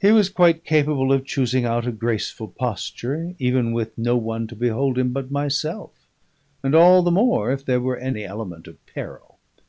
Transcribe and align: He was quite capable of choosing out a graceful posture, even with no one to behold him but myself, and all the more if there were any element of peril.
He 0.00 0.10
was 0.10 0.28
quite 0.28 0.64
capable 0.64 1.12
of 1.12 1.24
choosing 1.24 1.64
out 1.64 1.86
a 1.86 1.92
graceful 1.92 2.48
posture, 2.48 3.34
even 3.38 3.70
with 3.72 3.96
no 3.96 4.16
one 4.16 4.48
to 4.48 4.56
behold 4.56 4.98
him 4.98 5.12
but 5.12 5.30
myself, 5.30 6.08
and 6.64 6.74
all 6.74 7.00
the 7.04 7.12
more 7.12 7.52
if 7.52 7.64
there 7.64 7.80
were 7.80 7.96
any 7.96 8.24
element 8.24 8.66
of 8.66 8.84
peril. 8.86 9.38